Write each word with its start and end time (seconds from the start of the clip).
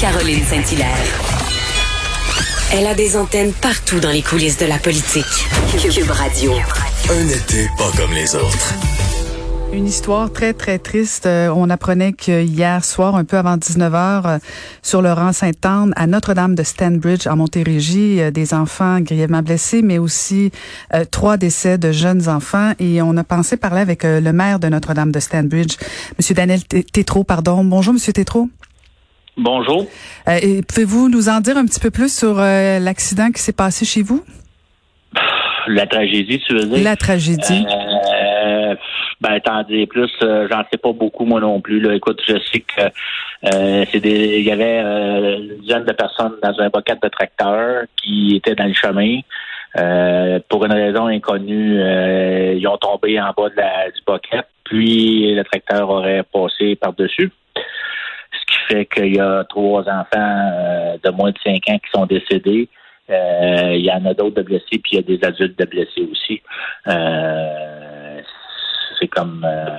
Caroline 0.00 0.42
Saint-Hilaire. 0.42 0.96
Elle 2.72 2.86
a 2.86 2.94
des 2.94 3.18
antennes 3.18 3.52
partout 3.52 4.00
dans 4.00 4.08
les 4.08 4.22
coulisses 4.22 4.56
de 4.56 4.64
la 4.64 4.78
politique. 4.78 5.26
Cube 5.78 6.10
Radio. 6.10 6.52
Un 7.10 7.28
été 7.28 7.68
pas 7.76 7.90
comme 7.94 8.14
les 8.14 8.34
autres. 8.34 8.74
Une 9.74 9.86
histoire 9.86 10.32
très, 10.32 10.54
très 10.54 10.78
triste. 10.78 11.26
Euh, 11.26 11.52
on 11.54 11.68
apprenait 11.68 12.14
que 12.14 12.42
hier 12.42 12.82
soir, 12.82 13.14
un 13.14 13.24
peu 13.24 13.36
avant 13.36 13.58
19 13.58 13.94
heures, 13.94 14.26
euh, 14.26 14.38
sur 14.82 15.02
le 15.02 15.12
rang 15.12 15.34
Sainte-Anne, 15.34 15.92
à 15.96 16.06
Notre-Dame 16.06 16.54
de 16.54 16.62
Stanbridge, 16.62 17.26
en 17.26 17.36
Montérégie, 17.36 18.22
euh, 18.22 18.30
des 18.30 18.54
enfants 18.54 19.00
grièvement 19.00 19.42
blessés, 19.42 19.82
mais 19.82 19.98
aussi 19.98 20.50
trois 21.10 21.36
décès 21.36 21.76
de 21.76 21.92
jeunes 21.92 22.26
enfants. 22.26 22.72
Et 22.78 23.02
on 23.02 23.18
a 23.18 23.24
pensé 23.24 23.58
parler 23.58 23.82
avec 23.82 24.04
le 24.04 24.32
maire 24.32 24.60
de 24.60 24.68
Notre-Dame 24.68 25.12
de 25.12 25.20
Stanbridge, 25.20 25.76
Monsieur 26.16 26.34
Daniel 26.34 26.64
Tétrault, 26.64 27.24
pardon. 27.24 27.62
Bonjour, 27.64 27.92
Monsieur 27.92 28.14
Tétrault. 28.14 28.48
Bonjour. 29.36 29.86
et 30.26 30.60
pouvez-vous 30.62 31.08
nous 31.08 31.28
en 31.28 31.40
dire 31.40 31.56
un 31.56 31.64
petit 31.64 31.80
peu 31.80 31.90
plus 31.90 32.14
sur 32.14 32.36
l'accident 32.36 33.30
qui 33.30 33.40
s'est 33.40 33.52
passé 33.52 33.84
chez 33.84 34.02
vous? 34.02 34.24
La 35.66 35.86
tragédie, 35.86 36.40
tu 36.46 36.54
veux 36.54 36.64
dire? 36.64 36.84
La 36.84 36.96
tragédie. 36.96 37.64
Ben, 39.20 39.38
t'en 39.40 39.62
dis 39.64 39.86
plus, 39.86 40.10
euh, 40.22 40.48
j'en 40.50 40.62
sais 40.70 40.78
pas 40.78 40.92
beaucoup 40.92 41.26
moi 41.26 41.40
non 41.40 41.60
plus. 41.60 41.78
Là. 41.80 41.94
Écoute, 41.94 42.22
je 42.26 42.38
sais 42.38 42.60
que 42.60 42.82
euh, 43.52 43.84
c'est 43.92 44.00
des. 44.00 44.38
Il 44.38 44.44
y 44.44 44.50
avait 44.50 44.80
euh, 44.82 45.38
une 45.38 45.60
dizaine 45.60 45.84
de 45.84 45.92
personnes 45.92 46.36
dans 46.42 46.58
un 46.58 46.70
boquet 46.70 46.96
de 47.02 47.08
tracteur 47.08 47.84
qui 48.02 48.36
étaient 48.36 48.54
dans 48.54 48.64
le 48.64 48.72
chemin. 48.72 49.20
pour 50.48 50.64
une 50.64 50.72
raison 50.72 51.06
inconnue, 51.06 51.80
ils 52.56 52.66
ont 52.66 52.78
tombé 52.78 53.20
en 53.20 53.32
bas 53.36 53.50
de 53.50 53.56
la, 53.56 53.90
du 53.90 54.00
boquet, 54.06 54.42
puis 54.64 55.34
le 55.34 55.44
tracteur 55.44 55.90
aurait 55.90 56.22
passé 56.32 56.76
par-dessus. 56.76 57.30
Fait 58.70 58.86
qu'il 58.86 59.16
y 59.16 59.20
a 59.20 59.44
trois 59.48 59.82
enfants 59.82 60.98
de 61.02 61.10
moins 61.10 61.30
de 61.30 61.38
cinq 61.42 61.68
ans 61.68 61.78
qui 61.78 61.90
sont 61.92 62.06
décédés. 62.06 62.68
il 63.08 63.84
y 63.84 63.90
en 63.90 64.04
a 64.06 64.14
d'autres 64.14 64.36
de 64.36 64.42
blessés, 64.42 64.78
puis 64.82 64.92
il 64.92 64.96
y 64.96 64.98
a 64.98 65.02
des 65.02 65.24
adultes 65.24 65.58
de 65.58 65.64
blessés 65.64 66.08
aussi. 66.10 66.40
Euh, 66.86 68.20
c'est 69.00 69.08
comme 69.08 69.44
euh, 69.44 69.76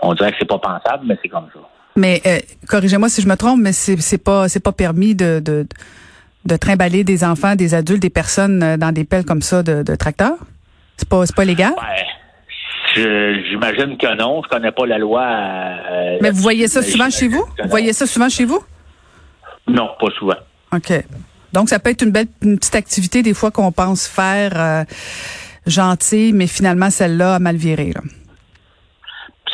on 0.00 0.14
dirait 0.14 0.30
que 0.30 0.36
c'est 0.38 0.48
pas 0.48 0.58
pensable, 0.58 1.04
mais 1.06 1.18
c'est 1.20 1.28
comme 1.28 1.48
ça. 1.52 1.60
Mais 1.96 2.20
euh, 2.26 2.38
corrigez-moi 2.68 3.08
si 3.08 3.22
je 3.22 3.28
me 3.28 3.36
trompe, 3.36 3.60
mais 3.60 3.72
c'est 3.72 3.96
c'est 4.00 4.22
pas 4.22 4.48
c'est 4.48 4.62
pas 4.62 4.72
permis 4.72 5.14
de, 5.14 5.40
de 5.40 5.66
de 6.44 6.56
trimballer 6.56 7.02
des 7.02 7.24
enfants, 7.24 7.56
des 7.56 7.74
adultes, 7.74 8.02
des 8.02 8.10
personnes 8.10 8.62
euh, 8.62 8.76
dans 8.76 8.92
des 8.92 9.04
pelles 9.04 9.24
comme 9.24 9.42
ça 9.42 9.62
de, 9.62 9.82
de 9.82 9.94
tracteurs. 9.96 10.38
C'est 10.96 11.08
pas 11.08 11.26
c'est 11.26 11.34
pas 11.34 11.44
légal? 11.44 11.74
J'imagine 12.96 13.96
que 13.96 14.16
non. 14.16 14.42
Je 14.42 14.48
connais 14.48 14.72
pas 14.72 14.86
la 14.86 14.98
loi. 14.98 15.26
mais 16.20 16.30
vous 16.30 16.42
voyez 16.42 16.68
ça 16.68 16.82
souvent 16.82 17.10
chez 17.10 17.28
vous? 17.28 17.44
Vous 17.62 17.68
voyez 17.68 17.92
ça 17.92 18.06
souvent 18.06 18.28
chez 18.28 18.44
vous? 18.44 18.62
Non, 19.68 19.90
pas 20.00 20.10
souvent. 20.18 20.36
Ok. 20.72 20.92
Donc 21.52 21.68
ça 21.68 21.78
peut 21.78 21.90
être 21.90 22.02
une 22.02 22.10
belle 22.10 22.26
une 22.42 22.58
petite 22.58 22.74
activité 22.74 23.22
des 23.22 23.34
fois 23.34 23.50
qu'on 23.50 23.72
pense 23.72 24.06
faire 24.06 24.84
gentille, 25.66 26.32
mais 26.32 26.46
finalement 26.46 26.90
celle-là 26.90 27.36
a 27.36 27.38
mal 27.38 27.56
viré. 27.56 27.92
Là. 27.92 28.00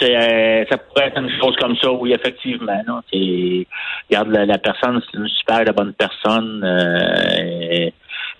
Euh, 0.02 0.64
ça 0.68 0.78
pourrait 0.78 1.08
être 1.08 1.18
une 1.20 1.30
chose 1.40 1.54
comme 1.56 1.76
ça, 1.76 1.92
oui, 1.92 2.12
effectivement. 2.12 2.80
Non? 2.86 3.00
regarde, 3.12 4.30
la, 4.30 4.58
personne, 4.58 5.00
c'est 5.04 5.18
une 5.18 5.28
super 5.28 5.64
bonne 5.74 5.92
personne. 5.92 6.62
Euh, 6.64 7.90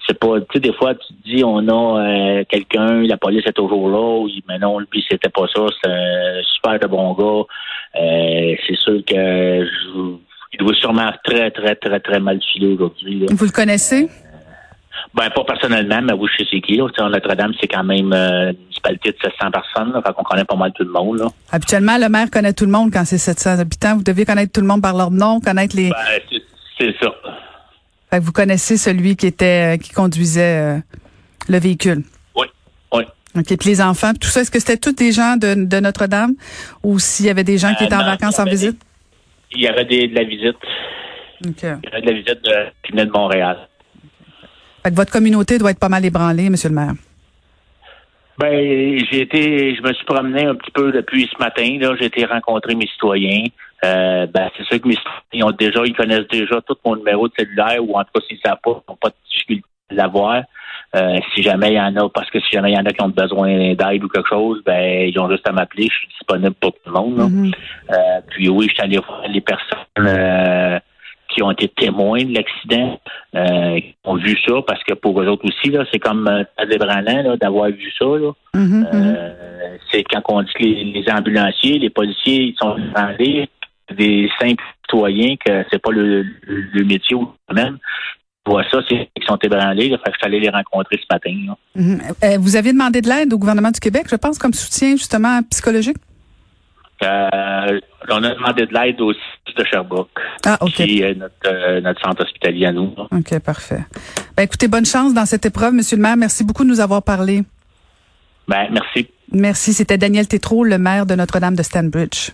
c'est 0.06 0.18
pas, 0.18 0.40
tu 0.40 0.46
sais, 0.54 0.60
des 0.60 0.72
fois, 0.72 0.94
tu 0.94 1.14
te 1.14 1.28
dis, 1.28 1.44
on 1.44 1.68
a 1.68 2.00
euh, 2.00 2.44
quelqu'un, 2.48 3.02
la 3.02 3.16
police 3.16 3.46
est 3.46 3.52
toujours 3.52 3.88
là, 3.88 4.26
mais 4.48 4.58
non, 4.58 4.78
lui, 4.78 5.04
c'était 5.08 5.28
pas 5.28 5.46
ça, 5.54 5.66
c'est 5.82 5.90
un 5.90 6.42
super 6.54 6.78
de 6.78 6.86
bon 6.86 7.12
gars. 7.14 7.46
c'est 7.94 8.76
sûr 8.76 9.02
que 9.06 9.66
il 10.52 10.58
doit 10.58 10.74
sûrement 10.74 11.10
très, 11.24 11.50
très, 11.50 11.74
très, 11.76 12.00
très 12.00 12.20
mal 12.20 12.38
filer 12.52 12.74
aujourd'hui. 12.74 13.26
Vous 13.30 13.44
le 13.44 13.50
connaissez? 13.50 14.08
Ben, 15.14 15.28
pas 15.30 15.44
personnellement, 15.44 16.00
mais 16.02 16.14
vous, 16.14 16.26
je 16.26 16.44
sais 16.44 16.60
qui. 16.60 16.78
Notre-Dame, 16.78 17.52
c'est 17.60 17.66
quand 17.66 17.84
même 17.84 18.12
euh, 18.12 18.50
une 18.50 18.58
municipalité 18.58 19.12
de 19.12 19.16
700 19.22 19.50
personnes. 19.50 19.92
Là, 19.92 20.02
fait 20.04 20.12
qu'on 20.12 20.22
connaît 20.22 20.44
pas 20.44 20.56
mal 20.56 20.72
tout 20.72 20.84
le 20.84 20.90
monde. 20.90 21.18
Là. 21.18 21.26
Habituellement, 21.50 21.98
le 21.98 22.08
maire 22.08 22.30
connaît 22.30 22.52
tout 22.52 22.64
le 22.64 22.70
monde 22.70 22.90
quand 22.92 23.04
c'est 23.04 23.18
700 23.18 23.58
habitants. 23.58 23.96
Vous 23.96 24.02
devez 24.02 24.24
connaître 24.24 24.52
tout 24.52 24.60
le 24.60 24.66
monde 24.66 24.82
par 24.82 24.96
leur 24.96 25.10
nom, 25.10 25.40
connaître 25.40 25.76
les... 25.76 25.90
Ben, 25.90 26.38
c'est 26.78 26.94
ça. 27.00 27.12
Fait 28.12 28.18
que 28.18 28.24
vous 28.24 28.32
connaissez 28.32 28.76
celui 28.76 29.16
qui 29.16 29.26
était 29.26 29.74
euh, 29.74 29.78
qui 29.78 29.90
conduisait 29.90 30.76
euh, 30.76 30.78
le 31.48 31.58
véhicule? 31.58 32.02
Oui, 32.36 32.46
oui. 32.92 33.04
OK. 33.34 33.56
Puis 33.56 33.70
les 33.70 33.80
enfants, 33.80 34.12
tout 34.12 34.28
ça, 34.28 34.42
est-ce 34.42 34.50
que 34.50 34.58
c'était 34.58 34.76
tous 34.76 34.92
des 34.92 35.12
gens 35.12 35.38
de, 35.38 35.54
de 35.54 35.80
Notre-Dame? 35.80 36.34
Ou 36.82 36.98
s'il 36.98 37.24
y 37.24 37.30
avait 37.30 37.42
des 37.42 37.56
gens 37.56 37.74
qui 37.74 37.84
étaient 37.84 37.94
en 37.94 38.04
vacances 38.04 38.38
en 38.38 38.44
visite? 38.44 38.78
il 39.54 39.62
y 39.62 39.66
avait 39.66 39.86
des, 39.86 40.08
de 40.08 40.14
la 40.14 40.24
visite. 40.24 40.56
Il 41.40 41.54
y 41.62 41.66
avait 41.66 42.02
de 42.02 42.06
la 42.06 42.12
visite 42.12 42.44
de, 42.44 42.52
qui 42.82 42.92
venait 42.92 43.06
de 43.06 43.10
Montréal. 43.10 43.66
Fait 44.82 44.90
que 44.90 44.96
votre 44.96 45.12
communauté 45.12 45.56
doit 45.56 45.70
être 45.70 45.78
pas 45.78 45.88
mal 45.88 46.04
ébranlée, 46.04 46.50
Monsieur 46.50 46.68
le 46.68 46.74
maire. 46.74 46.92
Ben, 48.38 48.98
j'ai 49.10 49.20
été, 49.20 49.74
je 49.74 49.82
me 49.82 49.92
suis 49.92 50.04
promené 50.04 50.46
un 50.46 50.54
petit 50.54 50.70
peu 50.70 50.90
depuis 50.90 51.28
ce 51.32 51.38
matin. 51.38 51.78
Là, 51.80 51.94
j'ai 51.98 52.06
été 52.06 52.24
rencontrer 52.24 52.74
mes 52.74 52.86
citoyens. 52.86 53.44
Euh, 53.84 54.26
ben, 54.26 54.50
c'est 54.56 54.64
sûr 54.64 54.80
que 54.80 54.88
mes 54.88 54.96
citoyens 54.96 55.46
ont 55.46 55.56
déjà, 55.56 55.82
ils 55.84 55.94
connaissent 55.94 56.28
déjà 56.28 56.60
tout 56.62 56.76
mon 56.84 56.96
numéro 56.96 57.28
de 57.28 57.32
cellulaire, 57.38 57.82
ou 57.82 57.98
en 57.98 58.04
tout 58.04 58.10
cas, 58.14 58.20
s'ils 58.26 58.38
ne 58.38 58.48
savent 58.48 58.60
pas, 58.62 58.82
ils 58.86 58.90
n'ont 58.90 58.96
pas 58.96 59.08
de 59.08 59.14
difficulté 59.30 59.64
à 59.90 59.94
l'avoir. 59.94 60.42
Euh, 60.94 61.18
si 61.34 61.42
jamais 61.42 61.72
il 61.72 61.76
y 61.76 61.80
en 61.80 61.96
a, 61.96 62.08
parce 62.10 62.30
que 62.30 62.38
si 62.40 62.50
jamais 62.52 62.72
il 62.72 62.74
y 62.74 62.78
en 62.78 62.84
a 62.84 62.92
qui 62.92 63.02
ont 63.02 63.08
besoin 63.08 63.74
d'aide 63.74 64.04
ou 64.04 64.08
quelque 64.08 64.28
chose, 64.28 64.62
ben 64.64 65.08
ils 65.08 65.18
ont 65.18 65.30
juste 65.30 65.48
à 65.48 65.52
m'appeler, 65.52 65.84
je 65.84 65.96
suis 65.96 66.08
disponible 66.08 66.54
pour 66.60 66.72
tout 66.72 66.80
le 66.84 66.92
monde. 66.92 67.18
Mm-hmm. 67.18 67.54
euh, 67.92 68.20
puis 68.28 68.50
oui, 68.50 68.66
je 68.68 68.74
suis 68.74 68.82
allé 68.82 68.98
voir 68.98 69.22
les 69.26 69.40
personnes 69.40 69.78
euh, 70.00 70.78
qui 71.28 71.42
ont 71.42 71.50
été 71.50 71.68
témoins 71.68 72.24
de 72.24 72.34
l'accident, 72.34 73.00
euh, 73.34 73.80
ont 74.04 74.16
vu 74.16 74.36
ça, 74.46 74.54
parce 74.66 74.82
que 74.84 74.94
pour 74.94 75.20
eux 75.20 75.26
autres 75.26 75.46
aussi, 75.46 75.70
là, 75.70 75.84
c'est 75.90 75.98
comme 75.98 76.28
euh, 76.28 76.44
là, 76.58 77.36
d'avoir 77.36 77.68
vu 77.70 77.90
ça. 77.98 78.04
Là. 78.04 78.32
Mm-hmm, 78.54 78.86
euh, 78.92 79.76
c'est 79.90 80.04
quand 80.04 80.22
on 80.28 80.42
dit 80.42 80.52
que 80.52 80.62
les, 80.62 81.04
ambulanciers, 81.10 81.78
les 81.78 81.90
policiers, 81.90 82.42
ils 82.42 82.56
sont 82.60 82.76
rendus 82.94 83.48
des 83.96 84.30
simples 84.40 84.62
citoyens, 84.84 85.36
que 85.44 85.64
c'est 85.70 85.80
pas 85.80 85.92
le, 85.92 86.24
métier 86.84 87.16
ou 87.16 87.28
même. 87.52 87.78
Voient 88.44 88.64
ça, 88.70 88.80
c'est 88.88 89.08
qu'ils 89.14 89.24
sont 89.26 89.38
ébranlés. 89.42 89.88
Là, 89.88 89.98
fait 89.98 90.10
que 90.10 90.12
je 90.14 90.18
suis 90.18 90.26
allé 90.26 90.40
les 90.40 90.50
rencontrer 90.50 90.98
ce 90.98 91.06
matin. 91.10 91.54
Mm-hmm. 91.76 92.00
Euh, 92.24 92.38
vous 92.38 92.56
avez 92.56 92.72
demandé 92.72 93.00
de 93.00 93.08
l'aide 93.08 93.32
au 93.32 93.38
gouvernement 93.38 93.70
du 93.70 93.80
Québec, 93.80 94.06
je 94.10 94.16
pense, 94.16 94.38
comme 94.38 94.52
soutien 94.52 94.96
justement 94.96 95.40
psychologique? 95.50 95.96
Euh, 97.02 97.80
on 98.08 98.22
a 98.22 98.34
demandé 98.34 98.66
de 98.66 98.72
l'aide 98.72 99.00
aussi 99.00 99.20
de 99.56 99.64
Sherbrooke, 99.64 100.08
ah, 100.46 100.58
qui 100.74 101.02
est 101.02 101.14
notre, 101.14 101.34
euh, 101.46 101.80
notre, 101.80 102.00
centre 102.00 102.22
hospitalier 102.22 102.66
à 102.66 102.72
nous. 102.72 102.94
OK, 103.10 103.38
parfait. 103.40 103.84
Ben, 104.36 104.44
écoutez, 104.44 104.68
bonne 104.68 104.86
chance 104.86 105.12
dans 105.14 105.26
cette 105.26 105.46
épreuve, 105.46 105.74
Monsieur 105.74 105.96
le 105.96 106.02
maire. 106.02 106.16
Merci 106.16 106.44
beaucoup 106.44 106.64
de 106.64 106.68
nous 106.68 106.80
avoir 106.80 107.02
parlé. 107.02 107.42
Ben, 108.48 108.68
merci. 108.72 109.08
Merci. 109.32 109.72
C'était 109.72 109.98
Daniel 109.98 110.28
Tétrault, 110.28 110.64
le 110.64 110.78
maire 110.78 111.06
de 111.06 111.14
Notre-Dame 111.14 111.54
de 111.54 111.62
Stanbridge. 111.62 112.30